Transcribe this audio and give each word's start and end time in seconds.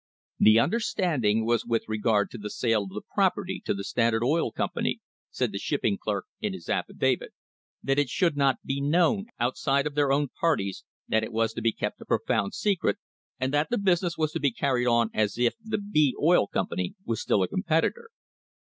"The 0.39 0.57
understanding 0.59 1.45
was 1.45 1.63
with 1.63 1.87
regard 1.87 2.31
to 2.31 2.39
the 2.39 2.49
sale 2.49 2.85
of 2.85 2.89
the 2.89 3.03
property 3.13 3.61
to 3.65 3.73
the 3.75 3.83
Standard 3.83 4.23
Oil 4.23 4.51
Company," 4.51 4.99
said 5.29 5.51
the 5.51 5.59
shipping 5.59 5.99
clerk 5.99 6.25
in 6.39 6.53
his 6.53 6.69
affidavit, 6.69 7.33
"that 7.83 7.99
it 7.99 8.09
should 8.09 8.35
not 8.35 8.63
be 8.65 8.81
known 8.81 9.27
outside 9.39 9.85
of 9.85 9.93
their 9.93 10.11
own 10.11 10.29
parties, 10.39 10.85
that 11.07 11.23
it 11.23 11.31
was 11.31 11.53
to 11.53 11.61
be 11.61 11.71
kept 11.71 12.01
a 12.01 12.05
profound 12.05 12.55
secret, 12.55 12.97
and 13.39 13.53
that 13.53 13.69
the 13.69 13.77
business 13.77 14.17
was 14.17 14.31
to 14.31 14.39
be 14.39 14.49
carried 14.49 14.87
on 14.87 15.11
as 15.13 15.37
if 15.37 15.53
the 15.63 15.77
B 15.77 16.15
Oil 16.19 16.47
Company 16.47 16.95
was 17.05 17.21
still 17.21 17.43
a 17.43 17.47
competitor." 17.47 18.09